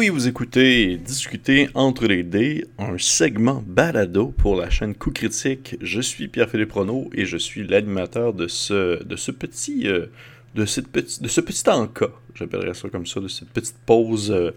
[0.00, 5.76] Oui, vous écoutez Discuter entre les dés, un segment balado pour la chaîne Coup Critique.
[5.82, 9.86] Je suis Pierre-Philippe Renaud et je suis l'animateur de ce, de ce petit...
[9.86, 10.06] euh,
[10.54, 14.30] de, cette petite, de ce petit encas, j'appellerais ça comme ça, de cette petite pause
[14.30, 14.52] euh,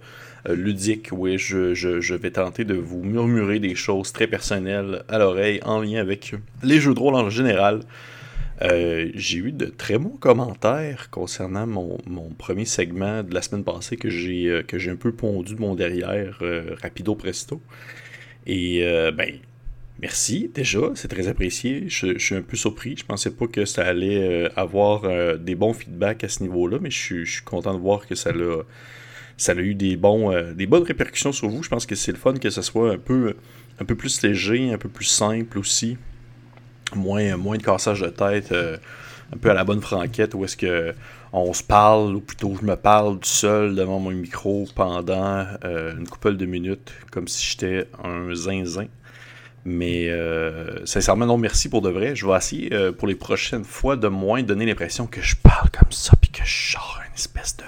[0.48, 5.04] euh, ludique où je, je, je vais tenter de vous murmurer des choses très personnelles
[5.10, 7.82] à l'oreille en lien avec les jeux de rôle en général.
[8.62, 13.64] Euh, j'ai eu de très bons commentaires concernant mon, mon premier segment de la semaine
[13.64, 17.62] passée que j'ai euh, un peu pondu de mon derrière euh, rapido presto.
[18.46, 18.82] Et
[19.16, 19.38] ben
[20.02, 21.86] merci déjà, c'est très apprécié.
[21.88, 22.96] Je, suis un peu surpris.
[22.98, 26.98] Je pensais pas que ça allait avoir des bons feedbacks à ce niveau-là, mais je,
[26.98, 28.64] suis- je suis content de voir que ça l'a
[29.38, 31.64] ça a eu des bons des bonnes répercussions sur vous.
[31.64, 33.36] Je pense que c'est le fun que ce soit un peu
[33.80, 35.98] un peu plus léger, un peu plus simple aussi
[36.96, 38.78] moins, moins de cassage de tête, euh,
[39.34, 40.94] un peu à la bonne franquette, où est-ce que
[41.32, 45.98] on se parle, ou plutôt je me parle tout seul devant mon micro pendant euh,
[45.98, 48.86] une couple de minutes, comme si j'étais un zinzin.
[49.66, 52.16] Mais euh, sincèrement, non, merci pour de vrai.
[52.16, 52.70] Je vais essayer
[53.00, 56.44] pour les prochaines fois de moins donner l'impression que je parle comme ça, puis que
[56.44, 57.64] je sors une espèce de,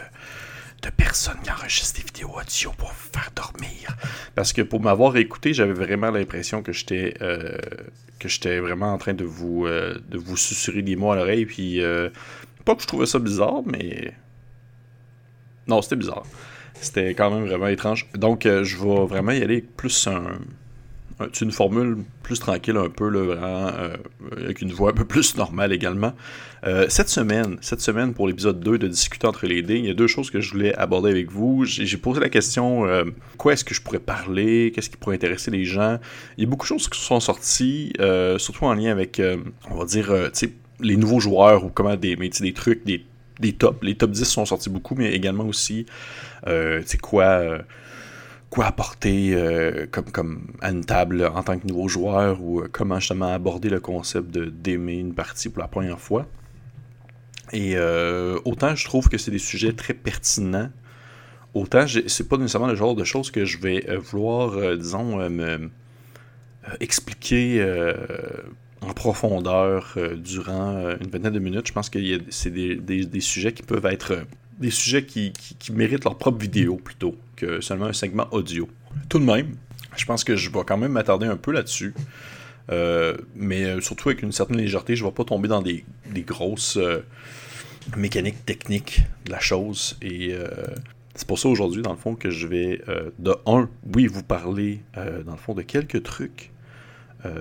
[0.86, 3.96] de personne qui enregistre des vidéos audio pour vous faire dormir.
[4.36, 7.58] Parce que pour m'avoir écouté, j'avais vraiment l'impression que j'étais euh,
[8.20, 11.46] que j'étais vraiment en train de vous euh, de vous susurrer des mots à l'oreille.
[11.46, 12.10] Puis euh,
[12.66, 14.14] pas que je trouvais ça bizarre, mais
[15.68, 16.24] non, c'était bizarre.
[16.80, 18.08] C'était quand même vraiment étrange.
[18.14, 20.40] Donc euh, je vais vraiment y aller plus un-
[21.42, 23.96] une formule plus tranquille un peu, là, vraiment, euh,
[24.38, 26.14] avec une voix un peu plus normale également.
[26.66, 29.90] Euh, cette semaine, cette semaine pour l'épisode 2 de Discuter entre les dés, il y
[29.90, 31.64] a deux choses que je voulais aborder avec vous.
[31.66, 33.06] J'ai posé la question, euh,
[33.38, 36.00] quoi est-ce que je pourrais parler, qu'est-ce qui pourrait intéresser les gens?
[36.38, 37.94] Il y a beaucoup de choses qui sont sorties,
[38.38, 39.22] surtout en lien avec,
[39.70, 40.12] on va dire,
[40.82, 43.06] les nouveaux joueurs ou comment des, mais, des trucs, des,
[43.40, 43.82] des tops.
[43.84, 45.86] Les top 10 sont sortis beaucoup, mais également aussi,
[46.46, 46.52] tu
[46.86, 47.64] sais, quoi...
[48.50, 53.00] quoi apporter euh, comme, à une table en tant que nouveau joueur ou euh, comment
[53.00, 56.28] justement aborder le concept d'aimer une partie pour la première fois.
[57.52, 60.70] Et euh, autant je trouve que c'est des sujets très pertinents,
[61.54, 65.70] autant c'est pas nécessairement le genre de choses que je vais vouloir, disons, me
[66.80, 67.64] expliquer
[68.82, 71.68] en profondeur durant une vingtaine de minutes.
[71.68, 74.26] Je pense que c'est des, sujets qui peuvent être
[74.60, 75.34] des sujets qui
[75.72, 77.16] méritent leur propre vidéo plutôt
[77.62, 78.68] seulement un segment audio.
[79.10, 79.56] Tout de même,
[79.96, 81.94] je pense que je vais quand même m'attarder un peu là-dessus.
[82.72, 85.86] Euh, mais euh, surtout avec une certaine légèreté, je ne vais pas tomber dans des,
[86.26, 87.04] grosses euh,
[87.96, 89.98] mécaniques techniques de la chose.
[90.02, 90.34] Et
[91.14, 92.82] c'est pour ça aujourd'hui, dans le fond, que je vais,
[93.20, 96.52] de un, oui, vous parler, dans le fond, de quelques trucs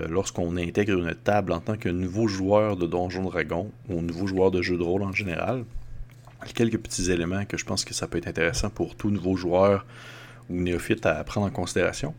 [0.09, 4.50] lorsqu'on intègre une table en tant que nouveau joueur de Donjon Dragon ou nouveau joueur
[4.50, 5.65] de jeu de rôle en général.
[6.53, 9.87] Quelques petits éléments que je pense que ça peut être intéressant pour tout nouveau joueur
[10.50, 12.15] ou néophyte à prendre en considération.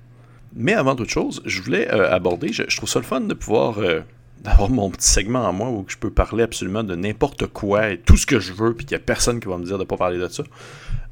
[0.55, 3.79] Mais avant toute chose, je voulais euh, aborder, je, trouve ça le fun de pouvoir
[3.79, 4.01] euh,
[4.41, 7.97] d'avoir mon petit segment en moi où je peux parler absolument de n'importe quoi et
[7.97, 9.83] tout ce que je veux, puis qu'il n'y a personne qui va me dire de
[9.83, 10.43] ne pas parler de ça.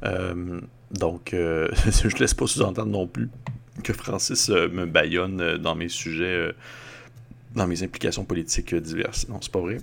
[0.04, 0.60] Euh,
[0.92, 3.28] donc, euh, je laisse pas sous-entendre non plus
[3.82, 6.54] que Francis me baillonne dans mes sujets,
[7.54, 9.28] dans mes implications politiques diverses.
[9.28, 9.78] Non, c'est pas vrai.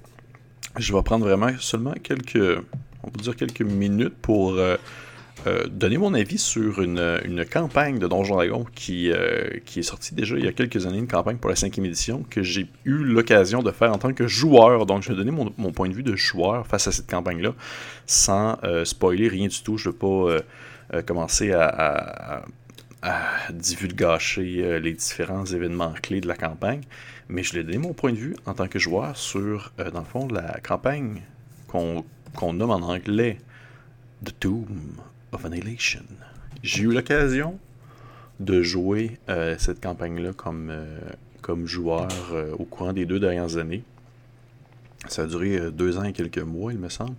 [0.80, 2.64] Je vais prendre vraiment seulement quelques,
[3.04, 4.78] on va dire quelques minutes pour euh,
[5.48, 9.84] euh, donner mon avis sur une, une campagne de Donjon Dragon qui, euh, qui est
[9.84, 12.68] sortie déjà il y a quelques années, une campagne pour la cinquième édition que j'ai
[12.86, 14.86] eu l'occasion de faire en tant que joueur.
[14.86, 17.54] Donc, je vais donner mon, mon point de vue de joueur face à cette campagne-là,
[18.06, 19.78] sans spoiler rien du tout.
[19.78, 22.46] Je ne vais pas commencer à, à-
[24.80, 26.82] les différents événements clés de la campagne,
[27.30, 30.06] mais je vais donner mon point de vue en tant que joueur sur, dans le
[30.06, 31.22] fond, la campagne
[31.68, 32.06] qu'on
[32.36, 33.38] qu'on nomme en anglais
[34.24, 34.68] The Tomb
[35.32, 36.04] of Annihilation.
[36.64, 37.60] J'ai eu l'occasion
[38.40, 41.00] de jouer euh, cette campagne-là comme, euh,
[41.42, 43.84] comme joueur euh, au courant des deux dernières années.
[45.08, 47.16] Ça a duré deux ans et quelques mois, il me semble,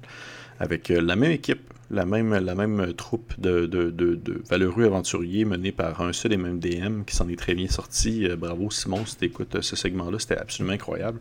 [0.61, 5.45] avec la même équipe, la même, la même troupe de, de, de, de valeureux aventuriers
[5.45, 8.29] menés par un seul et même DM qui s'en est très bien sorti.
[8.39, 11.19] Bravo Simon, si tu écoutes ce segment-là, c'était absolument incroyable.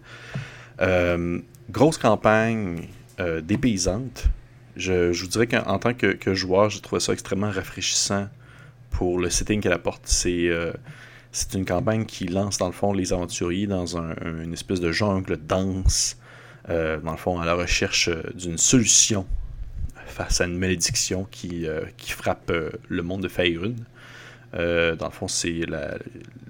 [1.71, 2.87] Grosse campagne
[3.21, 3.41] euh.
[4.77, 8.27] Je, je vous dirais qu'en en tant que, joueur, j'ai trouvé ça extrêmement rafraîchissant
[8.89, 10.03] pour le setting qu'elle apporte.
[10.05, 10.71] C'est euh,
[11.33, 14.79] c'est une campagne qui lance, dans le fond, les aventuriers dans un- un- une espèce
[14.81, 16.17] de jungle dense,
[16.69, 19.25] euh, dans le fond, à la recherche euh, d'une solution
[20.07, 21.65] face à une malédiction qui,
[21.95, 22.51] qui frappe
[22.89, 23.75] le monde de Faerun.
[24.53, 25.97] Dans le fond, c'est la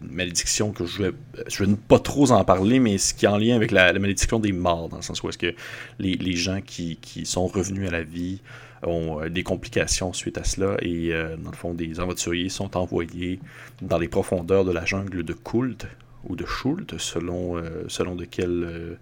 [0.02, 1.12] malédiction que je vais,
[1.48, 4.40] je vais pas trop en parler, mais ce qui est en lien avec la, malédiction
[4.40, 5.54] des morts, dans le sens où est-ce que
[6.00, 8.42] les, gens qui, sont revenus à la vie
[8.84, 11.12] ont des complications suite à cela, et
[11.44, 13.40] dans le fond, des aventuriers sont envoyés
[13.82, 15.88] dans les profondeurs de la jungle de Kult,
[16.24, 18.98] ou de Schult, selon, selon de quel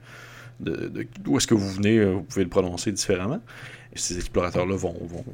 [0.59, 3.41] d'où est-ce que vous venez, euh, vous pouvez le prononcer différemment.
[3.93, 5.25] Et ces explorateurs-là vont, vont,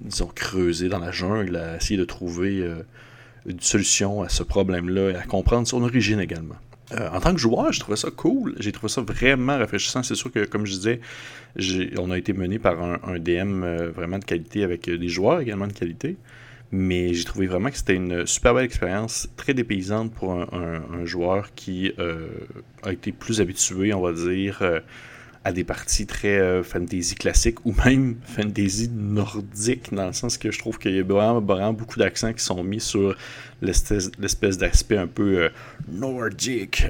[0.00, 2.82] disons, creuser dans la jungle, à essayer de trouver euh,
[3.46, 6.56] une solution à ce problème-là et à comprendre son origine également.
[6.92, 8.54] Euh, en tant que joueur, j'ai trouvé ça cool.
[8.58, 10.02] J'ai trouvé ça vraiment rafraîchissant.
[10.02, 11.00] C'est sûr que, comme je disais,
[11.98, 13.64] on a été mené par un, DM
[13.94, 16.16] vraiment de qualité avec des joueurs également de qualité.
[16.72, 21.52] Mais j'ai trouvé vraiment que c'était une super belle expérience, très dépaysante pour un, joueur
[21.54, 22.28] qui euh,
[22.84, 24.80] a été plus habitué, on va dire, euh,
[25.44, 30.50] à des parties très euh, fantasy classiques ou même fantasy nordique, dans le sens que
[30.50, 33.16] je trouve qu'il y a vraiment, beaucoup d'accents qui sont mis sur
[33.62, 35.50] l'espèce d'aspect un peu
[35.92, 36.86] nordique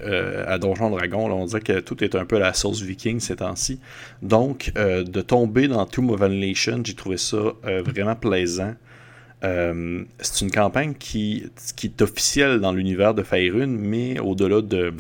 [0.47, 1.29] à Donjon Dragon.
[1.33, 3.81] on dirait que tout est un peu la sauce viking ces temps-ci.
[4.23, 7.39] Donc, de tomber dans Tomb of Annihilation, j'ai trouvé ça
[7.85, 8.75] vraiment plaisant.
[9.43, 14.93] Euh, c'est une campagne qui, qui est officielle dans l'univers de Faerun, mais au-delà de.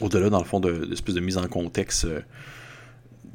[0.00, 2.20] Au-delà, dans le fond, de, de mise en contexte euh,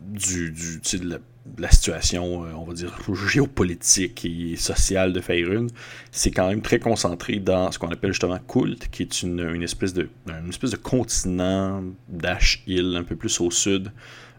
[0.02, 1.22] du, de,
[1.58, 5.68] la, situation, euh, on va dire, géopolitique et sociale de Faerun,
[6.12, 9.94] c'est quand même très concentré dans ce qu'on appelle justement Kult, qui est une, espèce,
[9.94, 13.92] de, de continent d'Ash Hill, un peu plus au sud,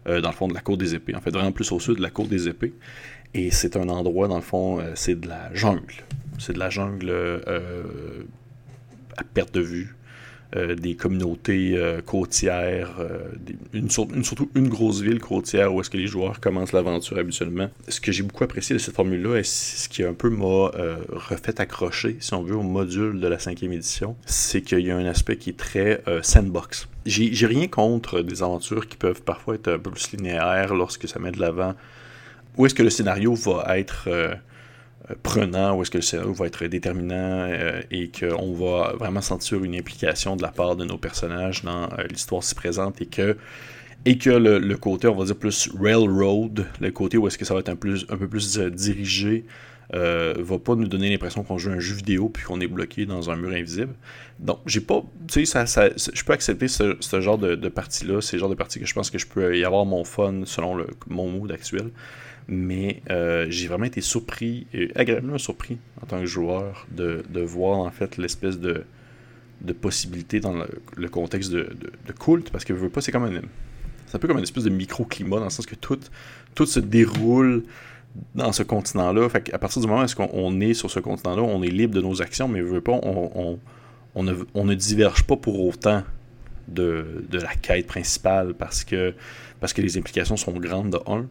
[0.05, 1.15] dans le fond de la côte des épées.
[1.15, 2.73] En fait, vraiment plus au sud de la côte des épées.
[3.33, 5.95] Et c'est un endroit, dans le fond, euh, c'est de la jungle.
[6.37, 8.23] C'est de la jungle euh,
[9.17, 9.95] à perte de vue.
[10.55, 12.97] Euh, des communautés côtières,
[13.73, 17.69] une, surtout une grosse ville côtière où est-ce que les joueurs commencent l'aventure habituellement.
[17.87, 20.71] Ce que j'ai beaucoup apprécié de cette formule-là, et ce qui un peu m'a
[21.09, 24.97] refait accrocher, si on veut, au module de la cinquième édition, c'est qu'il y a
[24.97, 26.89] un aspect qui est très sandbox.
[27.05, 31.19] J'ai rien contre des aventures qui peuvent parfois être un peu plus linéaires lorsque ça
[31.19, 31.75] met de l'avant
[32.57, 34.35] où est-ce que le scénario va être euh, euh,
[35.23, 39.63] prenant, où est-ce que le scénario va être déterminant euh, et qu'on va vraiment sentir
[39.63, 43.37] une implication de la part de nos personnages dans l'histoire si présente et que
[44.05, 47.53] et que le, côté, on va dire plus railroad, le côté où est-ce que ça
[47.53, 49.45] va être un, plus, un peu plus dirigé,
[49.93, 53.05] euh, va pas nous donner l'impression qu'on joue un jeu vidéo puis qu'on est bloqué
[53.05, 53.93] dans un mur invisible.
[54.39, 55.03] Donc, j'ai pas.
[55.27, 58.21] Tu sais, ça, je peux accepter ce, genre de, partie-là.
[58.21, 60.41] C'est le genre de partie que je pense que je peux y avoir mon fun
[60.45, 61.91] selon le, mon mood actuel
[62.51, 67.79] mais euh, j'ai vraiment été surpris, et agréablement surpris en tant que joueur, de, voir
[67.79, 68.83] en fait l'espèce de,
[69.61, 70.53] de possibilité dans
[70.97, 71.91] le, contexte de, de,
[72.51, 73.41] parce que je pas, c'est comme un,
[74.05, 77.63] c'est un peu comme une espèce de microclimat, dans le sens que tout, se déroule
[78.35, 79.29] dans ce continent-là.
[79.53, 82.21] À partir du moment où on est sur ce continent-là, on est libre de nos
[82.21, 83.59] actions, mais je veux pas, on,
[84.13, 86.03] on, ne, on, ne, diverge pas pour autant
[86.67, 89.13] de, de, la quête principale parce que,
[89.61, 91.25] parce que les implications sont grandes de un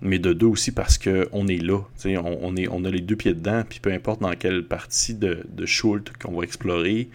[0.00, 1.80] mais de deux aussi parce qu'on est là.
[2.04, 5.14] On, on, est, on a les deux pieds dedans, puis peu importe dans quelle partie
[5.14, 7.08] de, de Schult qu'on va explorer,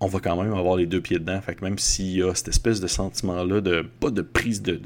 [0.00, 1.40] on va quand même avoir les deux pieds dedans.
[1.40, 4.78] Fait que même s'il y a cette espèce de sentiment-là de pas de prise de,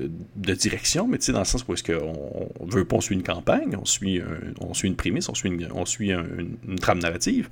[0.55, 3.77] direction, mais dans le sens où est-ce qu'on on veut pas on suit une campagne,
[3.81, 4.23] on suit,
[4.61, 7.49] on suit une prémisse, on suit, une, on suit une, trame narrative,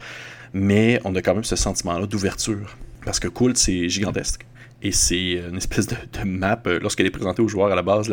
[0.54, 2.76] mais on a quand même ce sentiment-là d'ouverture.
[3.04, 4.46] Parce que Cool, c'est gigantesque
[4.82, 6.62] et c'est une espèce de, map.
[6.66, 8.08] Euh, lorsqu'elle est présentée aux joueurs à la base,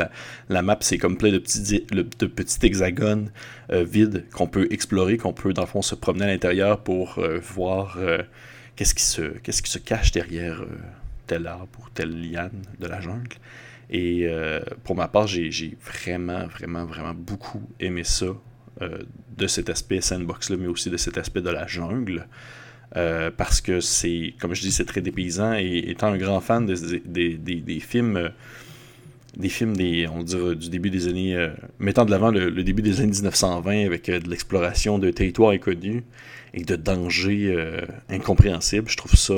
[0.49, 3.31] la, map c'est comme plein de petits, de petits hexagones
[3.71, 7.19] euh, vides qu'on peut explorer, qu'on peut dans le fond se promener à l'intérieur pour
[7.19, 7.97] euh, voir
[8.75, 10.63] qu'est-ce qui, se, qu'est-ce qui se cache derrière
[11.25, 13.37] tel arbre ou telle liane de la jungle.
[13.89, 14.27] Et
[14.83, 18.27] pour ma part, j'ai, j'ai vraiment, vraiment, vraiment beaucoup aimé ça,
[18.81, 22.27] de cet aspect sandbox-là, mais aussi de cet aspect de la jungle.
[22.95, 25.53] Euh, parce que c'est, comme je dis, c'est très dépaysant.
[25.53, 28.31] Et étant un grand fan des films,
[29.35, 32.81] des films des, on dirait, du début des années, euh, mettant de l'avant le, début
[32.81, 36.03] des années 1920 avec euh, de l'exploration de territoires inconnus
[36.53, 37.53] et de dangers
[38.09, 39.35] incompréhensibles, je trouve ça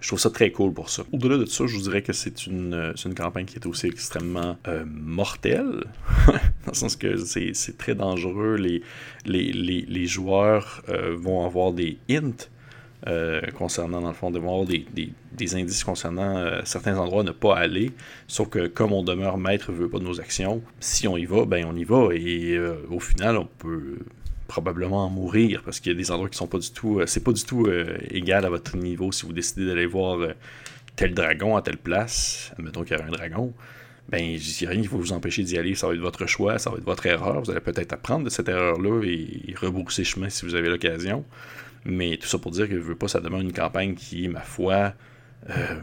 [0.00, 1.02] je trouve ça très cool pour ça.
[1.12, 3.86] Au-delà de ça, je vous dirais que c'est une, euh, une campagne qui est aussi
[3.86, 5.84] extrêmement euh, mortelle,
[6.26, 8.56] dans le sens que c'est très dangereux.
[8.56, 8.82] Les,
[9.26, 12.48] les, les, joueurs euh, vont avoir des hints
[13.56, 17.92] concernant, dans le fond, des, des, des, indices concernant certains endroits ne pas aller.
[18.26, 21.46] Sauf que comme on demeure maître, veut pas de nos actions, si on y va,
[21.46, 22.08] ben on y va.
[22.12, 22.58] Et
[22.90, 23.96] au final, on peut
[24.50, 26.98] probablement en mourir parce qu'il y a des endroits qui sont pas du tout.
[26.98, 30.18] Euh, c'est pas du tout euh, égal à votre niveau si vous décidez d'aller voir
[30.18, 30.34] euh,
[30.96, 32.52] tel dragon à telle place.
[32.58, 33.54] Admettons qu'il y a un dragon.
[34.08, 35.76] ben, je rien qui va vous empêcher d'y aller.
[35.76, 37.42] Ça va être votre choix, ça va être votre erreur.
[37.42, 41.24] Vous allez peut-être apprendre de cette erreur-là et, rebrousser chemin si vous avez l'occasion.
[41.84, 44.40] Mais tout ça pour dire que je veux pas, ça demande une campagne qui, ma
[44.40, 44.94] foi,
[45.48, 45.80] euh,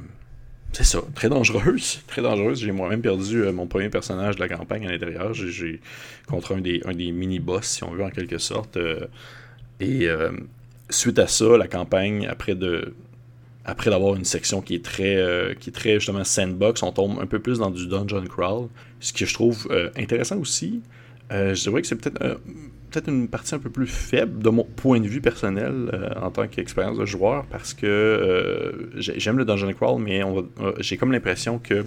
[0.73, 2.01] c'est ça, très dangereuse.
[2.07, 2.61] Très dangereuse.
[2.61, 5.33] J'ai moi-même perdu euh, mon premier personnage de la campagne à l'intérieur.
[5.33, 5.81] J'ai
[6.27, 8.77] contre un des, mini-boss, si on veut, en quelque sorte.
[8.77, 9.07] Euh,
[9.79, 10.07] et
[10.89, 12.93] suite à ça, la campagne, après de
[13.67, 17.19] après d'avoir une section qui est très euh, qui est très justement sandbox, on tombe
[17.19, 18.69] un peu plus dans du dungeon crawl,
[19.01, 20.81] ce que je trouve euh, intéressant aussi.
[21.31, 22.39] Euh, je dirais que c'est peut-être
[22.89, 26.47] peut-être une partie un peu plus faible de mon point de vue personnel en tant
[26.47, 30.21] qu'expérience de joueur parce que j'aime le dungeon crawl, mais
[30.79, 31.85] j'ai comme l'impression que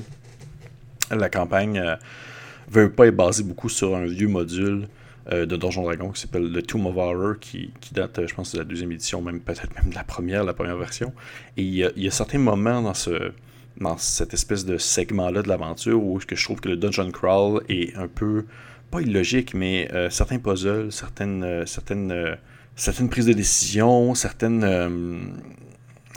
[1.10, 1.82] la campagne
[2.70, 4.88] veut pas être basée beaucoup sur un vieux module
[5.32, 8.58] euh, de Donjon Dragon qui s'appelle The Tomb of Horror, qui, date, je pense, de
[8.58, 11.12] la deuxième édition, même peut-être même de la première, la première version.
[11.56, 12.92] Et il y a, certains moments dans
[13.80, 17.96] dans cette espèce de segment-là de l'aventure où je trouve que le dungeon crawl est
[17.96, 18.44] un peu,
[18.90, 22.36] pas illogique, mais euh, certains puzzles, certaines, euh, certaines,
[22.76, 24.66] certaines prises de décision, certaines,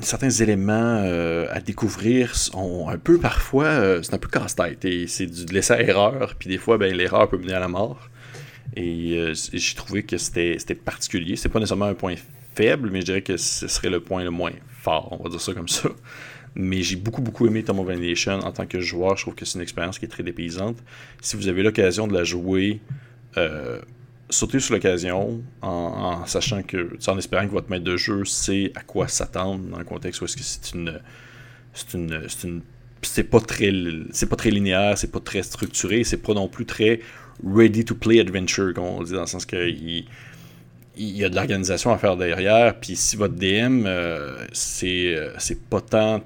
[0.01, 1.03] certains éléments
[1.49, 5.81] à découvrir sont un peu parfois, c'est un peu casse-tête et c'est du laisser à
[5.81, 8.09] erreur, puis des fois, ben, l'erreur peut mener à la mort.
[8.75, 11.35] Et euh, j'ai trouvé que c'était particulier.
[11.35, 12.15] C'est pas nécessairement un point
[12.55, 15.41] faible, mais je dirais que ce serait le point le moins fort, on va dire
[15.41, 15.89] ça comme ça.
[16.55, 19.17] Mais j'ai beaucoup, beaucoup aimé Tom of Annihilation en tant que joueur.
[19.17, 20.77] Je trouve que c'est une expérience qui est très dépaysante.
[21.21, 22.79] Si vous avez l'occasion de la jouer,
[23.37, 23.79] euh,
[24.29, 29.07] sautez sur l'occasion en, sachant que, espérant que votre maître de jeu sait à quoi
[29.07, 30.99] s'attendre dans le contexte où est-ce que c'est une.
[31.73, 32.23] C'est une.
[32.27, 32.61] C'est une
[33.05, 33.73] c'est pas très
[34.11, 37.01] c'est pas très linéaire, c'est pas très structuré, c'est pas non plus très
[37.45, 40.05] ready to play adventure, comme on dit, dans le sens qu'il
[40.95, 44.45] il y a de l'organisation à faire derrière, puis si votre DM, euh,
[44.83, 46.23] euh, c'est pas tant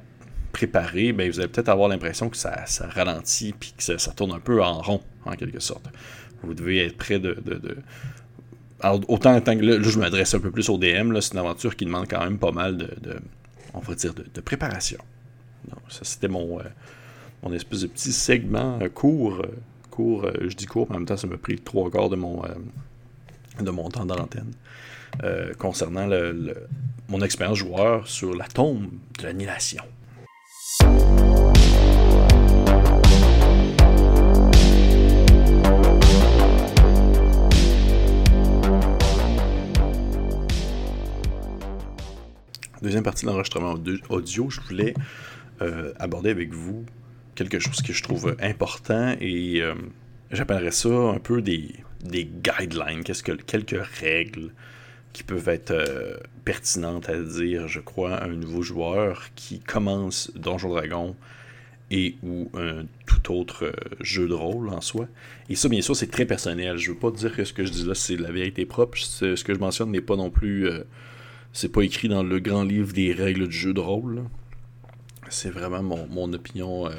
[0.58, 4.32] préparé, ben vous allez peut-être avoir l'impression que ça, ça, ralentit, puis que ça, tourne
[4.32, 5.86] un peu en rond, en quelque sorte.
[6.44, 7.34] Vous devez être prêt de...
[7.46, 7.78] de,
[8.82, 11.86] Alors, autant que là, je m'adresse un peu plus au DM, c'est une aventure qui
[11.86, 12.90] demande quand même pas mal de,
[13.74, 15.00] on va dire, de, préparation.
[15.90, 16.64] ça, c'était mon, euh,
[17.44, 19.42] mon espèce de petit segment court
[20.00, 22.44] euh, je dis court, mais en même temps, ça m'a pris trois quarts de mon,
[22.44, 22.50] euh,
[23.62, 24.52] de mon temps dans l'antenne.
[25.24, 26.08] Euh, concernant
[27.08, 29.84] mon expérience joueur sur la tombe de l'annihilation.
[42.82, 43.74] Deuxième partie de l'enregistrement
[44.10, 44.94] audio, je voulais
[46.00, 46.86] aborder avec vous
[47.38, 49.76] quelque chose que je trouve important et euh,
[50.32, 54.52] j'appellerais ça un peu des, des guidelines, quelques règles
[55.18, 60.32] qui peuvent être euh, pertinentes à dire, je crois, à un nouveau joueur qui commence
[60.36, 61.16] Donjon Dragon
[61.90, 65.08] et ou un tout autre euh, jeu de rôle en soi.
[65.50, 66.78] Et ça, bien sûr, c'est très personnel.
[66.78, 68.96] Je veux pas dire que ce que je dis là, c'est la vérité propre.
[68.96, 70.70] Ce que je mentionne n'est pas non plus...
[71.52, 74.22] c'est pas écrit dans le grand livre des règles du jeu de rôle.
[75.30, 76.92] C'est vraiment mon, opinion euh,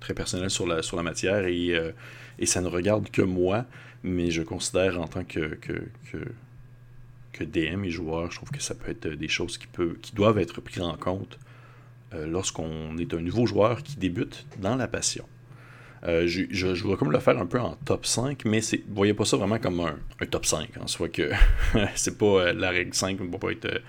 [0.00, 1.92] très personnelle sur la, sur la matière et, euh,
[2.38, 3.66] et, ça ne regarde que moi,
[4.02, 5.82] mais je considère en tant que, que,
[7.44, 9.66] DM et joueur, je trouve que ça peut être des choses qui,
[10.02, 11.38] qui doivent être prises en compte
[12.14, 15.26] euh, lorsqu'on est un nouveau joueur qui débute dans la passion.
[16.04, 19.14] je, je, je voudrais comme le faire un peu en top 5, mais ne voyez
[19.14, 21.30] pas ça vraiment comme un, un top 5, en soit que
[21.94, 23.82] c'est pas la règle 5 ne va pas être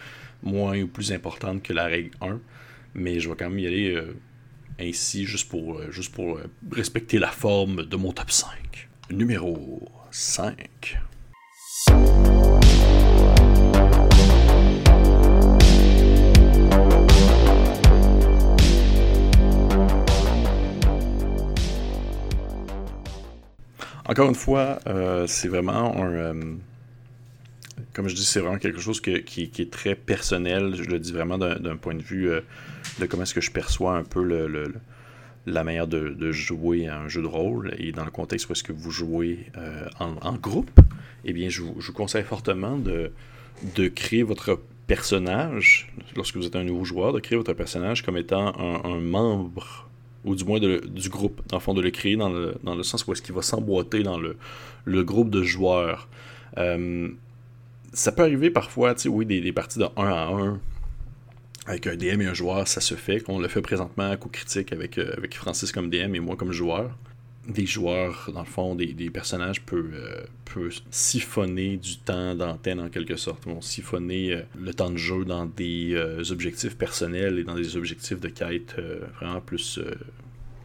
[0.44, 2.40] moins ou plus importante que la règle 1
[2.98, 4.16] mais je vais quand même y aller euh,
[4.80, 8.90] ainsi, juste pour, euh, juste pour euh, respecter la forme de mon top 5.
[9.12, 11.00] Numéro 5.
[24.08, 24.80] Encore une fois,
[25.28, 26.34] c'est vraiment un,
[27.94, 30.76] comme je dis, c'est vraiment quelque chose qui, est très personnel.
[30.76, 32.42] Je le dis vraiment d'un point de vue euh,
[33.00, 34.24] de comment est-ce que je perçois un peu
[35.46, 38.64] la manière de, jouer à un jeu de rôle et dans le contexte où est-ce
[38.64, 40.80] que vous jouez euh, en, groupe.
[41.26, 46.86] Eh bien, je vous, conseille fortement de créer votre personnage, lorsque vous êtes un nouveau
[46.86, 49.87] joueur, de créer votre personnage comme étant un, membre
[50.28, 53.14] ou du moins du groupe, dans le fond, de le créer dans le, sens où
[53.14, 54.36] est-ce qu'il va s'emboîter dans le,
[54.86, 56.08] le, groupe de joueurs.
[56.58, 57.10] Euh,
[57.94, 60.60] ça peut arriver parfois, tu sais, oui, des, parties de 1 à 1
[61.66, 63.20] avec un DM et un joueur, ça se fait.
[63.20, 66.36] Qu'on le fait présentement à coup critique avec, euh, avec Francis comme DM et moi
[66.36, 66.92] comme joueur.
[67.48, 73.16] Des joueurs, dans le fond, des, personnages peuvent, euh, siphonner du temps d'antenne en quelque
[73.16, 73.46] sorte.
[73.46, 75.96] Vont siphonner euh, le temps de jeu dans des
[76.32, 78.76] objectifs personnels et dans des objectifs de quête
[79.20, 79.80] vraiment plus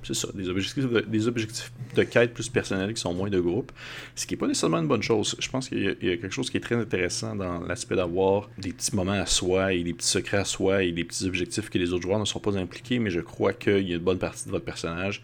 [0.03, 3.41] c'est ça, des objectifs, de, des objectifs de quête plus personnels qui sont moins de
[3.41, 3.73] groupe,
[4.15, 5.37] ce qui n'est pas nécessairement une bonne chose.
[5.39, 8.73] Je pense qu'il y, a quelque chose qui est très intéressant dans l'aspect d'avoir des
[8.73, 11.79] petits moments à soi et des petits secrets à soi et des petits objectifs que
[11.79, 14.19] les autres joueurs ne sont pas impliqués, mais je crois qu'il y a une bonne
[14.19, 15.23] partie de votre personnage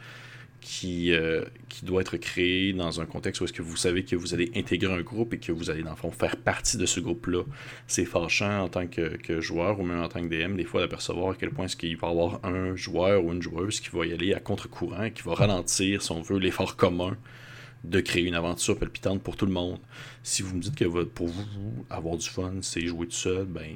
[0.69, 4.15] qui, euh, qui doit être créé dans un contexte où est-ce que vous savez que
[4.15, 6.85] vous allez intégrer un groupe et que vous allez, dans le fond, faire partie de
[6.85, 7.43] ce groupe-là.
[7.87, 11.31] C'est fâchant en tant que, joueur ou même en tant que DM, des fois, d'apercevoir
[11.31, 14.05] à quel point est-ce qu'il va y avoir un joueur ou une joueuse qui va
[14.05, 17.17] y aller à contre-courant qui va ralentir, si on veut, l'effort commun
[17.85, 19.79] de créer une aventure palpitante pour tout le monde.
[20.23, 23.75] Si vous me dites que pour vous, avoir du fun, c'est jouer tout seul, ben,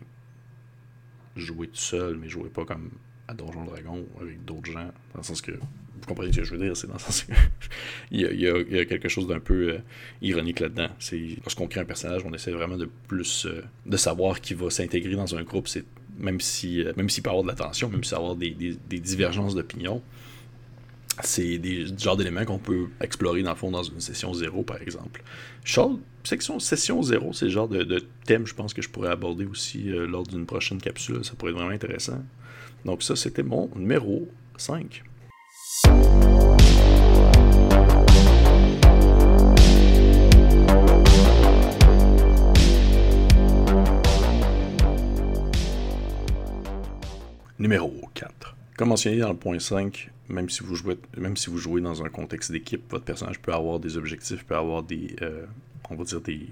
[1.37, 2.91] jouer tout seul, mais jouez pas comme
[3.29, 5.53] à Donjon Dragon avec d'autres gens, dans le sens que
[6.01, 7.27] vous comprenez ce que je veux dire, c'est dans le sens
[8.11, 9.79] il, y a, quelque chose d'un peu euh,
[10.21, 10.89] ironique là-dedans.
[10.99, 14.71] C'est lorsqu'on crée un personnage, on essaie vraiment de plus euh, de savoir qui va
[14.71, 15.69] s'intégrer dans un groupe.
[15.69, 15.85] C'est
[16.19, 18.99] même si euh, même s'il peut avoir de l'attention, même s'il peut avoir des, des,
[18.99, 20.03] divergences d'opinion,
[21.23, 24.81] c'est des genres d'éléments qu'on peut explorer dans le fond dans une session zéro, par
[24.83, 25.23] exemple.
[26.25, 29.45] section session zéro, c'est le genre de, de, thème, je pense que je pourrais aborder
[29.45, 31.25] aussi lors d'une prochaine capsule.
[31.25, 32.23] Ça pourrait être vraiment intéressant.
[32.85, 35.03] Donc ça, c'était mon numéro 5.
[47.59, 48.57] Numéro 4.
[48.77, 53.07] Comme mentionné dans le point 5, même si vous jouez, dans un contexte d'équipe, votre
[53.07, 55.47] personnage peut avoir des objectifs, peut avoir des, euh,
[55.89, 56.49] on va dire des,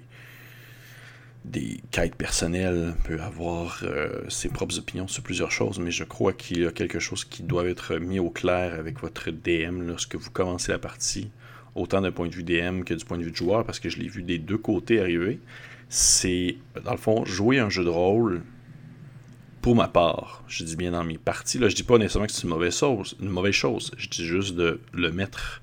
[1.44, 6.32] des quêtes personnelles, peut avoir euh, ses propres opinions sur plusieurs choses, mais je crois
[6.32, 10.16] qu'il y a quelque chose qui doit être mis au clair avec votre DM lorsque
[10.16, 11.30] vous commencez la partie,
[11.74, 13.98] autant d'un point de vue DM que du point de vue joueur, parce que je
[13.98, 15.40] l'ai vu des deux côtés arriver.
[15.88, 18.42] C'est, dans le fond, jouer un jeu de rôle
[19.62, 22.32] pour ma part, je dis bien dans mes parties, là, je dis pas nécessairement que
[22.32, 23.92] c'est une mauvaise chose, une mauvaise chose.
[23.98, 25.62] Je dis juste de le mettre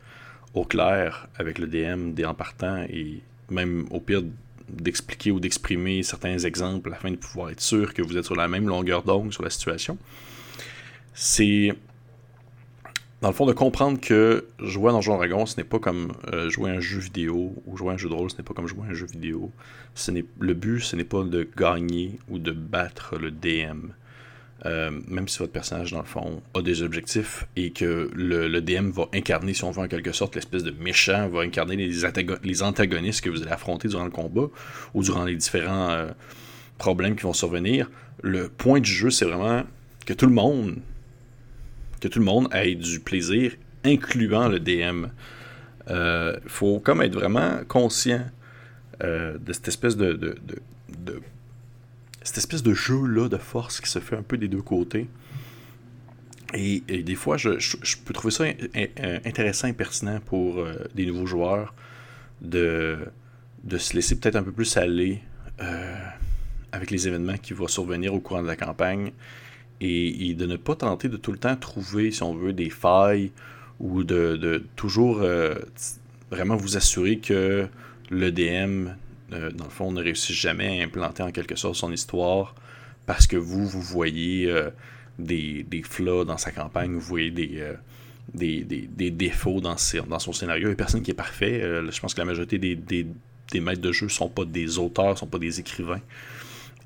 [0.54, 4.24] au clair avec le DM dès en partant et même au pire
[4.70, 8.48] d'expliquer ou d'exprimer certains exemples afin de pouvoir être sûr que vous êtes sur la
[8.48, 9.98] même longueur d'onde sur la situation.
[11.14, 11.74] C'est
[13.22, 16.52] dans le fond, de comprendre que jouer à Donjon Dragon, ce n'est pas comme euh,
[16.52, 18.84] jouer un jeu vidéo, ou jouer un jeu de rôle, ce n'est pas comme jouer
[18.88, 19.52] à un jeu vidéo.
[19.96, 23.90] Ce n'est, le but, ce n'est pas de gagner ou de battre le DM.
[24.66, 28.90] Euh, même si votre personnage, dans le fond, a des objectifs et que le, DM
[28.90, 33.22] va incarner, si on veut en quelque sorte, l'espèce de méchant, va incarner les, antagonistes
[33.22, 34.48] que vous allez affronter durant le combat
[34.96, 36.08] ou durant les différents euh,
[36.80, 37.90] problèmes qui vont survenir.
[38.24, 39.64] Le point du jeu, c'est vraiment
[40.06, 40.78] que tout le monde
[42.00, 45.08] que tout le monde ait du plaisir, incluant le DM.
[45.88, 48.26] Il euh, faut comme être vraiment conscient
[49.02, 50.36] de cette espèce de,
[52.28, 55.08] cette espèce de jeu là de force qui se fait un peu des deux côtés.
[56.54, 57.50] Et, des fois, je,
[58.06, 58.46] peux trouver ça
[59.26, 61.74] intéressant et pertinent pour euh, des nouveaux joueurs
[62.42, 63.00] de,
[63.64, 65.22] de se laisser peut-être un peu plus aller
[66.72, 69.12] avec les événements qui vont survenir au courant de la campagne
[69.82, 73.32] et, de ne pas tenter de tout le temps trouver, si on veut, des failles
[73.80, 75.56] ou de, toujours euh,
[76.32, 77.68] vraiment vous assurer que
[78.10, 78.90] le DM,
[79.34, 82.56] euh, dans le fond, ne réussit jamais à implanter en quelque sorte son histoire
[83.06, 84.70] parce que vous, vous voyez euh,
[85.20, 87.64] des, des flaws dans sa campagne, vous voyez des,
[88.34, 89.76] des, défauts dans,
[90.08, 90.64] dans son scénario.
[90.64, 91.62] Il n'y a personne qui est parfait.
[91.62, 95.16] je pense que la majorité des, des maîtres de jeu sont pas des auteurs, ne
[95.16, 96.02] sont pas des écrivains.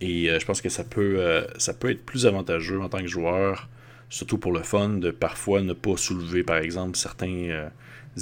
[0.02, 3.00] Et euh, je pense que ça peut, euh, ça peut être plus avantageux en tant
[3.00, 3.70] que joueur,
[4.10, 7.70] surtout pour le fun, de parfois ne pas soulever, par exemple, certains euh,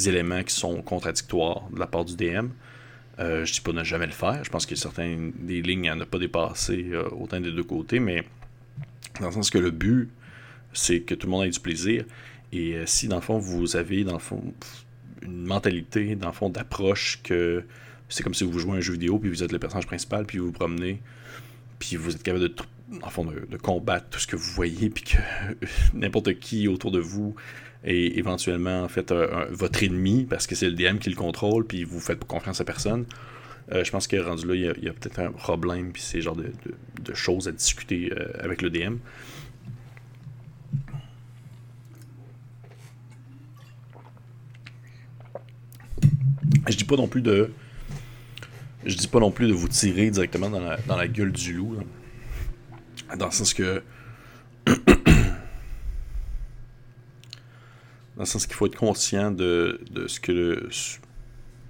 [0.05, 2.49] éléments qui sont contradictoires de la part du DM.
[3.19, 4.43] Je dis pas ne jamais le faire.
[4.43, 8.23] Je pense a certaines des lignes à ne pas dépasser autant des deux côtés, mais
[9.19, 10.10] dans le sens que le but,
[10.73, 12.05] c'est que tout le monde ait du plaisir.
[12.53, 14.41] Et si, dans le fond, vous avez, dans le fond,
[15.21, 17.63] une mentalité, dans le fond, d'approche que
[18.10, 20.39] c'est comme si vous jouez un jeu vidéo, puis vous êtes le personnage principal, puis
[20.39, 20.99] vous vous promenez,
[21.77, 22.55] puis vous êtes capable de,
[23.10, 25.17] fond, de, combattre tout ce que vous voyez, puis que
[25.93, 27.36] n'importe qui autour de vous
[27.84, 29.13] est éventuellement en fait
[29.52, 32.65] votre ennemi parce que c'est le DM qui le contrôle, puis vous faites confiance à
[32.65, 33.06] personne.
[33.72, 36.36] Euh, je pense que rendu là, il y a, peut-être un problème, puis c'est genre
[36.36, 38.98] de, choses à discuter euh, avec le DM.
[46.68, 47.52] Je dis pas non plus de
[48.86, 51.78] je dis pas non plus de vous tirer directement dans la, gueule du loup.
[53.18, 53.84] Dans le sens que.
[58.19, 60.69] dans le sens qu'il faut être conscient de, ce que le,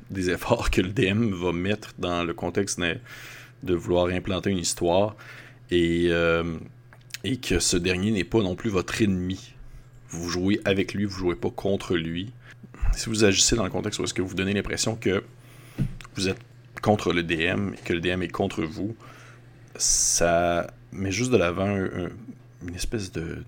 [0.10, 2.82] des efforts que le DM va mettre dans le contexte
[3.62, 5.16] de, vouloir implanter une histoire
[5.70, 6.58] et, euh,
[7.24, 9.54] et que ce dernier n'est pas non plus votre ennemi.
[10.10, 12.34] vous jouez avec lui, vous jouez pas contre lui.
[12.96, 15.24] Si vous agissez dans le contexte où est-ce que vous donnez l'impression que
[16.16, 16.40] vous êtes
[16.82, 18.96] contre le DM et que le DM est contre vous,
[19.76, 21.78] ça met juste de l'avant
[22.68, 23.44] une espèce de,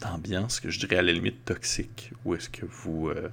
[0.00, 3.28] d'ambiance que je dirais à la limite toxique, où est-ce que vous euh,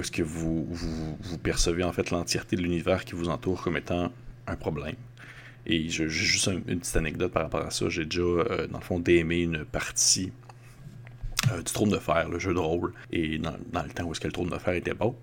[0.00, 4.12] est-ce que vous, vous, percevez en fait l'entièreté de l'univers qui vous entoure comme étant
[4.46, 4.96] un problème.
[5.64, 7.88] Et j'ai juste une petite anecdote par rapport à ça.
[7.88, 10.32] J'ai déjà, euh, dans le fond, démé une partie
[11.50, 14.20] euh, du trône de fer, le jeu de rôle, et dans, le temps où est-ce
[14.20, 15.16] que le trône de fer était beau.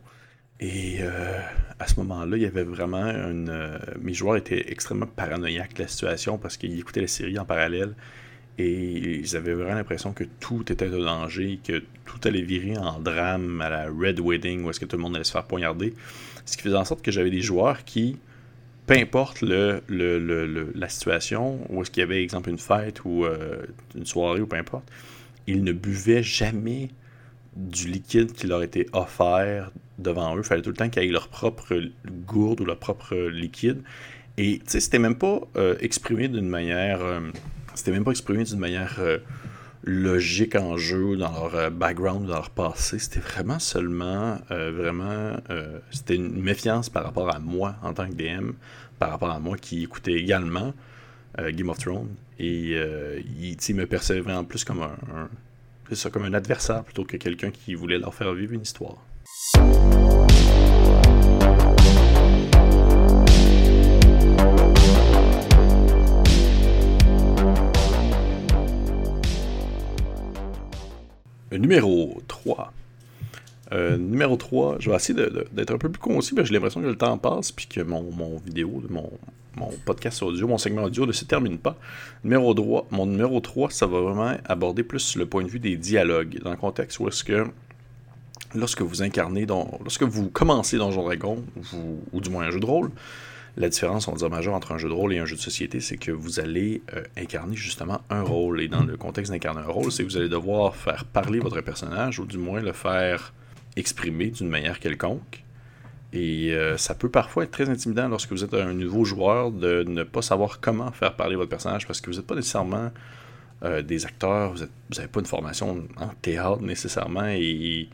[0.60, 1.02] Et
[1.80, 3.78] à ce moment-là, il y avait vraiment une.
[4.00, 7.96] mes joueurs étaient extrêmement paranoïaques de la situation parce qu'ils écoutaient la série en parallèle
[8.58, 13.00] et ils avaient vraiment l'impression que tout était de danger, que tout allait virer en
[13.00, 15.94] drame à la Red Wedding où est-ce que tout le monde allait se faire poignarder.
[16.46, 18.18] Ce qui faisait en sorte que j'avais des joueurs qui,
[18.86, 19.82] peu importe le,
[20.76, 23.64] la situation, où est-ce qu'il y avait, exemple, une fête ou euh,
[23.96, 24.86] une soirée ou peu importe,
[25.48, 26.90] ils ne buvaient jamais
[27.56, 30.42] du liquide qui leur était offert devant eux.
[30.42, 31.76] Il fallait tout le temps qu'ils aient leur propre
[32.26, 33.82] gourde ou leur propre liquide.
[34.38, 37.02] Et tu c'était même pas euh, exprimé d'une manière.
[37.02, 37.20] Euh,
[37.76, 39.18] c'était même pas exprimé d'une manière euh,
[39.84, 43.00] logique en jeu, dans leur euh, background, dans leur passé.
[43.00, 45.38] C'était vraiment seulement, euh, vraiment,
[45.92, 48.52] c'était une méfiance par rapport à moi en tant que DM,
[49.00, 50.74] par rapport à moi qui écoutais également
[51.38, 52.14] Game of Thrones.
[52.40, 55.30] Et il, me percevait en plus comme un,
[55.92, 58.98] ça, comme un adversaire plutôt que quelqu'un qui voulait leur faire vivre une histoire.
[71.58, 72.74] Numéro 3.
[73.72, 75.20] Euh, numéro 3, je vais essayer
[75.52, 77.82] d'être un peu plus concis, parce que j'ai l'impression que le temps passe, puis que
[77.82, 78.04] mon,
[78.46, 79.10] vidéo, mon,
[79.56, 81.76] mon, podcast audio, mon segment audio ne se termine pas.
[82.24, 85.76] Numéro 3, mon numéro 3, ça va vraiment aborder plus le point de vue des
[85.76, 87.46] dialogues, dans le contexte où est-ce que
[88.54, 91.44] lorsque vous incarnez, lorsque vous commencez Donjon Dragon,
[92.12, 92.92] ou du moins un jeu de rôle,
[93.56, 95.42] la différence, on va dire, majeure entre un jeu de rôle et un jeu de
[95.42, 98.62] société, c'est que vous allez euh, incarner justement un rôle.
[98.62, 101.62] Et dans le contexte d'incarner un rôle, c'est que vous allez devoir faire parler votre
[101.62, 103.34] personnage, ou du moins le faire
[103.76, 105.44] exprimer d'une manière quelconque.
[106.14, 109.84] Et euh, ça peut parfois être très intimidant lorsque vous êtes un nouveau joueur de
[109.88, 112.92] ne pas savoir comment faire parler votre personnage parce que vous n'êtes pas nécessairement
[113.64, 117.90] euh, des acteurs, vous n'avez pas une formation en théâtre nécessairement et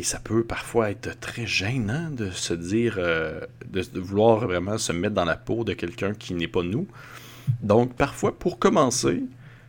[0.00, 3.38] et ça peut parfois être très gênant de se dire, euh,
[3.70, 6.88] de, vouloir vraiment se mettre dans la peau de quelqu'un qui n'est pas nous.
[7.60, 9.22] Donc, parfois, pour commencer,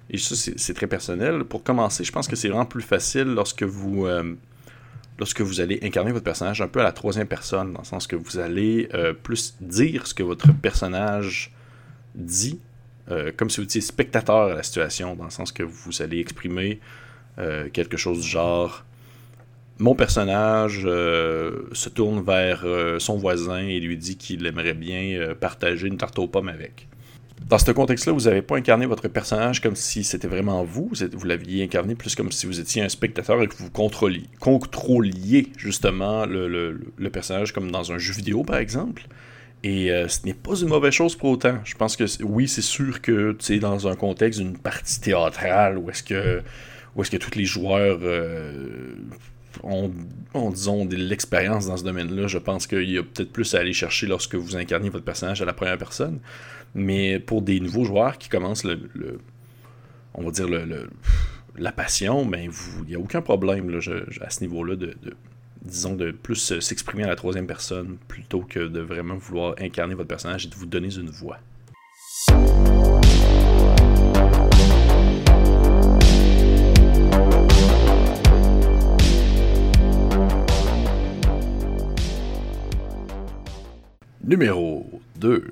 [0.10, 3.64] et ça c'est très personnel, pour commencer, je pense que c'est vraiment plus facile lorsque
[3.64, 4.34] vous, euh,
[5.20, 8.08] lorsque vous allez incarner votre personnage un peu à la troisième personne, dans le sens
[8.08, 11.52] que vous allez euh, plus dire ce que votre personnage
[12.16, 12.62] dit,
[13.36, 16.80] comme si vous étiez spectateur à la situation, dans le sens que vous allez exprimer
[17.74, 18.86] quelque chose du genre
[19.82, 25.20] mon personnage euh, se tourne vers euh, son voisin et lui dit qu'il aimerait bien
[25.20, 26.88] euh, partager une tarte aux pommes avec.
[27.50, 31.26] Dans ce contexte-là, vous n'avez pas incarné votre personnage comme si c'était vraiment vous, vous,
[31.26, 36.80] l'aviez incarné plus comme si vous étiez un spectateur et que vous contrôliez, justement le,
[37.12, 39.08] personnage comme dans un jeu vidéo par exemple.
[39.64, 41.58] Et ce n'est pas une mauvaise chose pour autant.
[41.66, 45.90] Je pense que oui, c'est sûr que c'est dans un contexte d'une partie théâtrale où
[45.90, 46.42] est-ce que
[46.96, 48.00] où est-ce que tous les joueurs
[49.64, 49.92] ont,
[50.52, 53.74] disons, de l'expérience dans ce domaine-là, je pense qu'il y a peut-être plus à aller
[53.74, 56.20] chercher lorsque vous incarnez votre personnage à la première personne.
[56.74, 58.80] Mais pour des nouveaux joueurs qui commencent le,
[60.14, 60.90] on va dire le,
[61.58, 62.50] la passion, ben
[62.82, 63.80] il n'y a aucun problème là,
[64.22, 64.96] à ce niveau-là de,
[65.62, 70.08] disons, de plus s'exprimer à la troisième personne plutôt que de vraiment vouloir incarner votre
[70.08, 71.40] personnage et de vous donner une voix.
[84.24, 85.46] Numéro 2.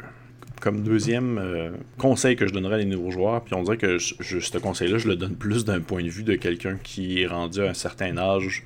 [0.61, 3.97] Comme deuxième euh, conseil que je donnerais à les nouveaux joueurs, puis on dirait que
[3.97, 7.61] ce conseil-là, je le donne plus d'un point de vue de quelqu'un qui est rendu
[7.61, 8.63] à un certain âge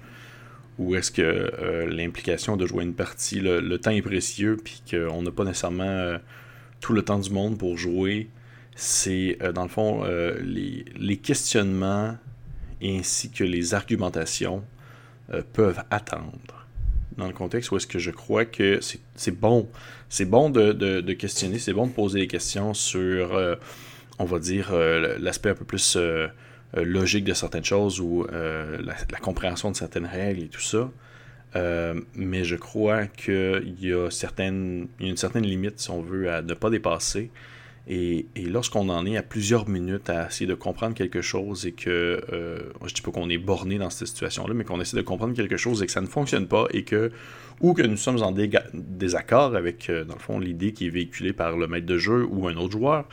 [0.78, 5.22] où est-ce que euh, l'implication de jouer une partie, le, temps est précieux, puis qu'on
[5.22, 6.18] n'a pas nécessairement euh,
[6.82, 8.28] tout le temps du monde pour jouer.
[8.76, 10.04] C'est, dans le fond,
[10.42, 12.18] les, questionnements
[12.84, 14.64] ainsi que les argumentations
[15.54, 16.63] peuvent attendre
[17.18, 18.80] dans le contexte où est-ce que je crois que
[19.16, 19.70] c'est bon.
[20.10, 23.56] C'est bon de, questionner, c'est bon de poser des questions sur, euh,
[24.20, 26.28] on va dire, euh, l'aspect un peu plus euh,
[26.76, 30.92] logique de certaines choses ou la, compréhension de certaines règles et tout ça.
[32.16, 36.54] mais je crois qu'il y a certaines, une certaine limite, si on veut, à ne
[36.54, 37.32] pas dépasser.
[37.88, 42.22] Et, lorsqu'on en est à plusieurs minutes à essayer de comprendre quelque chose et que,
[42.32, 45.34] euh, je dis pas qu'on est borné dans cette situation-là, mais qu'on essaie de comprendre
[45.34, 47.12] quelque chose et que ça ne fonctionne pas et que,
[47.60, 48.34] ou que nous sommes en
[48.74, 52.26] désaccord avec, euh, dans le fond, l'idée qui est véhiculée par le maître de jeu
[52.30, 53.06] ou un autre joueur,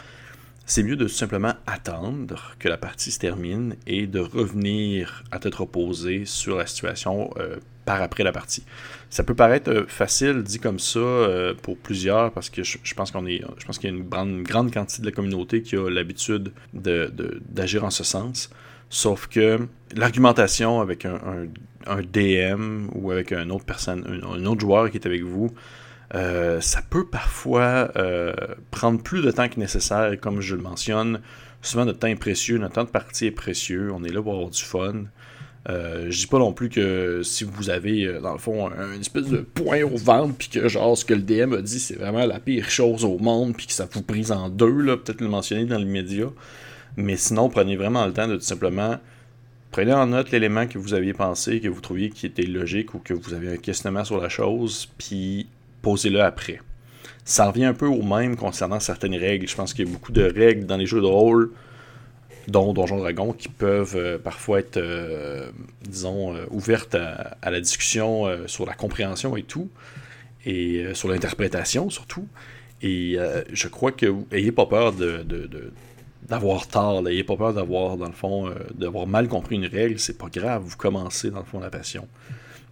[0.67, 5.57] c'est mieux de simplement attendre que la partie se termine et de revenir à tête
[5.57, 7.57] reposée sur la situation euh,
[7.91, 8.63] par après la partie.
[9.09, 13.11] Ça peut paraître euh, facile dit comme ça euh, pour plusieurs parce que je, pense
[13.11, 15.91] qu'on est, je pense qu'il y a une grande, quantité de la communauté qui a
[15.91, 18.51] l'habitude d'agir en ce sens.
[18.89, 19.59] Sauf que
[19.97, 21.49] l'argumentation avec un,
[22.13, 25.51] DM ou avec un autre personne, un autre joueur qui est avec vous,
[26.15, 27.91] euh, ça peut parfois
[28.71, 31.21] prendre plus de temps que nécessaire, comme je le mentionne.
[31.63, 34.35] Souvent, notre temps est précieux, notre temps de partie est précieux, on est là pour
[34.35, 35.05] avoir du fun.
[35.69, 38.95] Euh, je dis pas non plus que si vous avez, euh, dans le fond, un,
[38.95, 41.79] une espèce de point au ventre, puis que genre ce que le DM a dit,
[41.79, 44.97] c'est vraiment la pire chose au monde, puis que ça vous prise en deux, là,
[44.97, 46.31] peut-être le mentionner dans les médias.
[46.97, 48.99] Mais sinon, prenez vraiment le temps de tout simplement
[49.71, 52.99] prenez en note l'élément que vous aviez pensé, que vous trouviez qui était logique ou
[52.99, 55.47] que vous avez un questionnement sur la chose, puis
[55.83, 56.61] posez-le après.
[57.25, 59.47] Ça revient un peu au même concernant certaines règles.
[59.47, 61.53] Je pense qu'il y a beaucoup de règles dans les jeux de rôle,
[62.49, 65.51] dont Donjon Dragon, qui peuvent euh, parfois être, euh,
[65.83, 69.69] disons, euh, ouvertes à, la discussion sur la compréhension et tout,
[70.45, 72.27] et sur l'interprétation surtout.
[72.83, 73.19] Et
[73.53, 75.25] je crois que n'ayez pas peur de,
[76.29, 80.17] d'avoir tort, n'ayez pas peur d'avoir, dans le fond, d'avoir mal compris une règle, c'est
[80.17, 82.09] pas grave, vous commencez, dans le fond, la passion.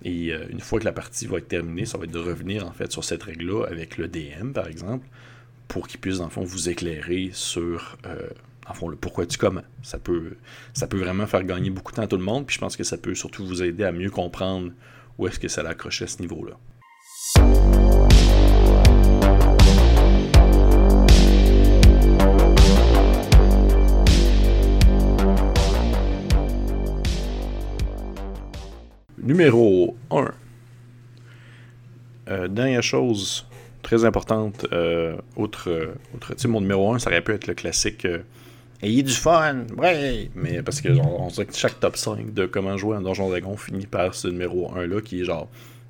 [0.04, 2.72] Et une fois que la partie va être terminée, ça va être de revenir en
[2.72, 5.06] fait sur cette règle-là avec le DM, par exemple,
[5.66, 7.98] pour qu'il puisse, dans le fond, vous éclairer sur
[8.68, 9.62] en fond, le pourquoi du comment.
[9.82, 10.36] Ça peut,
[10.92, 12.98] vraiment faire gagner beaucoup de temps à tout le monde, puis je pense que ça
[12.98, 14.72] peut surtout vous aider à mieux comprendre
[15.18, 16.58] où est-ce que ça l'accrochait à ce niveau-là.
[29.18, 30.30] Numéro 1.
[32.28, 33.46] Euh, dernière chose
[33.82, 38.18] très importante, euh, autre, autre mon numéro 1, ça aurait pu être le classique euh,
[38.82, 40.30] Ayez du fun, ouais!
[40.34, 43.28] Mais parce que genre, on sait que chaque top 5 de comment jouer un Donjon
[43.28, 45.48] Dragon finit par ce numéro 1 là qui est genre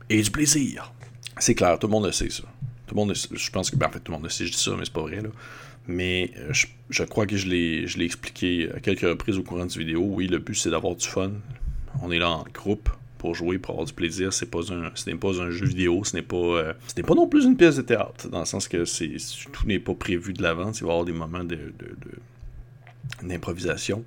[0.09, 0.93] Ayez du plaisir.
[1.39, 2.45] C'est clair, tout le monde le sait ça.
[2.87, 4.53] Tout le monde je pense que, ben, en fait, tout le monde le sait, je
[4.53, 5.29] dis ça, mais c'est pas vrai là.
[5.87, 9.79] Mais je, je crois que je l'ai expliqué à quelques reprises au courant de cette
[9.79, 10.03] vidéo.
[10.03, 11.33] Oui, le but c'est d'avoir du fun.
[12.03, 14.33] On est là en groupe, pour jouer, pour avoir du plaisir.
[14.33, 17.07] C'est pas un, ce n'est pas un jeu vidéo, ce n'est pas, euh, ce n'est
[17.07, 19.17] pas non plus une pièce de théâtre, dans le sens que c'est,
[19.53, 20.79] tout n'est pas prévu de l'avance.
[20.81, 21.73] Il va y avoir des moments de,
[23.23, 24.05] d'improvisation.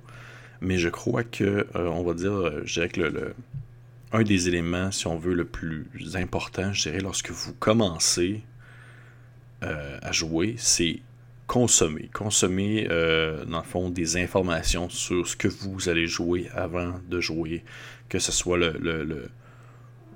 [0.60, 3.34] Mais je crois que, euh, on va dire, euh, je dirais que le,
[4.12, 8.42] un des éléments, si on veut, le plus important, je dirais, lorsque vous commencez
[9.62, 10.98] à jouer, c'est
[11.46, 12.10] consommer.
[12.12, 17.62] Consommer, dans le fond, des informations sur ce que vous allez jouer avant de jouer
[18.12, 19.30] que ce soit le, le,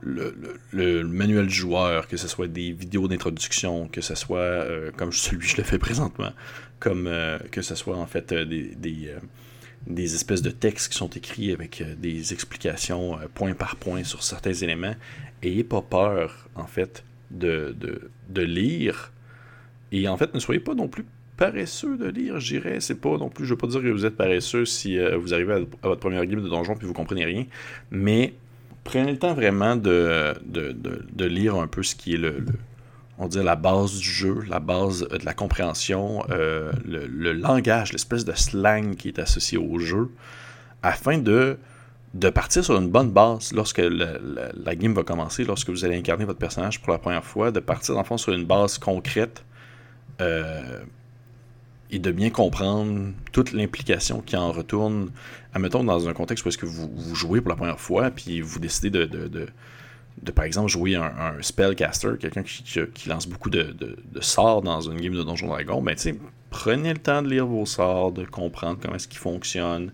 [0.02, 5.38] manuel du joueur, que ce soit des vidéos d'introduction, que ce soit, euh, comme celui
[5.38, 6.32] que je le fais présentement,
[6.78, 8.76] comme euh, que ce soit en fait euh, des,
[9.86, 14.52] des, espèces de textes qui sont écrits avec des explications point par point sur certains
[14.52, 14.94] éléments.
[15.42, 17.76] Ayez pas peur, en fait, de,
[18.28, 19.12] de lire.
[19.92, 21.04] Et en fait, ne soyez pas non plus
[21.36, 22.80] paresseux de lire, je dirais.
[22.80, 25.52] C'est pas non plus, je veux pas dire que vous êtes paresseux si vous arrivez
[25.52, 27.46] à, votre première game de donjon puis vous comprenez rien,
[27.90, 28.34] mais
[28.86, 30.34] prenez le temps vraiment de,
[31.24, 32.20] lire un peu ce qui est
[33.18, 38.24] on dit la base du jeu, la base de la compréhension, euh, le, langage, l'espèce
[38.24, 40.10] de slang qui est associé au jeu,
[40.82, 41.56] afin de,
[42.12, 46.26] de partir sur une bonne base lorsque la game va commencer, lorsque vous allez incarner
[46.26, 49.44] votre personnage pour la première fois, de partir dans le fond sur une base concrète.
[50.20, 50.80] Euh,
[51.90, 55.10] et de bien comprendre toute l'implication qui en retourne,
[55.54, 58.58] admettons, dans un contexte où est-ce que vous, jouez pour la première fois, puis vous
[58.58, 59.48] décidez de, de,
[60.22, 63.74] de, par exemple, jouer un, spellcaster, quelqu'un qui, lance beaucoup de,
[64.20, 65.96] sorts dans une game de Donjon Dragon, ben,
[66.50, 69.92] prenez le temps de lire vos sorts, de comprendre comment est-ce qu'ils fonctionnent,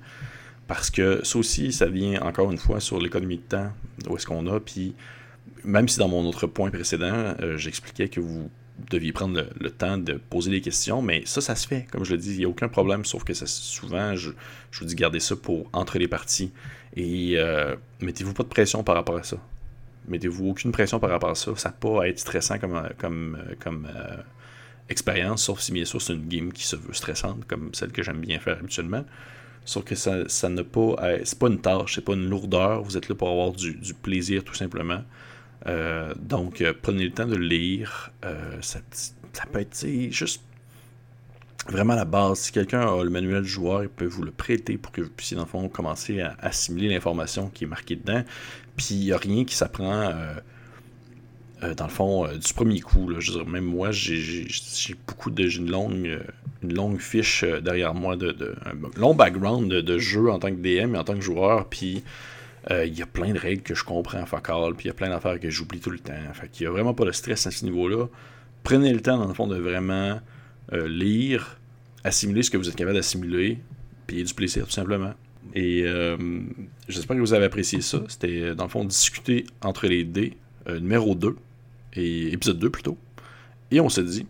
[0.66, 3.72] parce que ça aussi, ça vient encore une fois sur l'économie de temps,
[4.08, 4.94] où est-ce qu'on a, puis
[5.64, 8.50] même si dans mon autre point précédent, euh, j'expliquais que vous
[8.90, 11.86] deviez prendre le, temps de poser des questions, mais ça, ça se fait.
[11.90, 14.30] Comme je le dis, il n'y a aucun problème, sauf que souvent, je,
[14.78, 16.52] vous dis garder ça pour entre les parties.
[16.96, 19.36] Et euh, mettez-vous pas de pression par rapport à ça.
[20.08, 21.52] Mettez-vous aucune pression par rapport à ça.
[21.56, 24.16] Ça n'a pas à être stressant comme, comme euh,
[24.88, 28.02] expérience, sauf si bien sûr c'est une game qui se veut stressante, comme celle que
[28.02, 29.04] j'aime bien faire habituellement.
[29.64, 30.96] Sauf que ça, ça n'a pas.
[31.24, 32.82] C'est pas une tâche, c'est pas une lourdeur.
[32.82, 35.02] Vous êtes là pour avoir du plaisir tout simplement.
[35.66, 38.10] Euh, donc, euh, prenez le temps de lire.
[38.24, 38.80] Euh, ça,
[39.50, 40.42] peut être juste
[41.68, 42.38] vraiment la base.
[42.40, 45.10] Si quelqu'un a le manuel du joueur, il peut vous le prêter pour que vous
[45.10, 48.24] puissiez, dans le fond, commencer à assimiler l'information qui est marquée dedans.
[48.76, 50.12] Puis il n'y a rien qui s'apprend,
[51.76, 53.08] dans le fond, du premier coup.
[53.08, 53.20] Là.
[53.20, 54.46] Je veux dire, même moi, j'ai
[55.06, 55.46] beaucoup de.
[55.46, 56.20] J'ai une longue,
[56.62, 60.56] une longue fiche derrière moi, de, de, un long background de, jeu en tant que
[60.56, 61.68] DM et en tant que joueur.
[61.68, 62.02] Puis
[62.70, 65.08] il y a plein de règles que je comprends focal, puis il y a plein
[65.08, 66.12] d'affaires que j'oublie tout le temps.
[66.32, 68.06] Fait qu'il n'y a vraiment pas de stress à ce niveau-là.
[68.62, 70.20] Prenez le temps, dans le fond, de vraiment
[70.72, 71.58] euh, lire,
[72.04, 73.58] assimiler ce que vous êtes capable d'assimiler,
[74.06, 75.14] puis du plaisir, tout simplement.
[75.54, 76.16] Et euh,
[76.88, 78.02] j'espère que vous avez apprécié ça.
[78.08, 80.36] C'était, dans le fond, discuter entre les dés,
[80.68, 81.36] euh, numéro 2,
[81.94, 82.96] et épisode 2 plutôt.
[83.70, 84.26] Et on se dit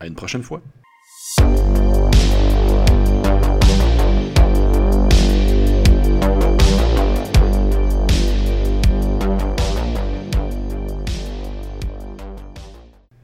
[0.00, 0.62] à une prochaine fois.